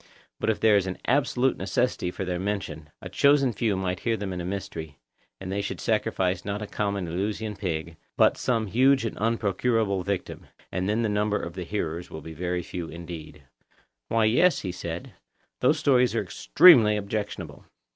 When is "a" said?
3.03-3.07, 4.41-4.45, 6.59-6.65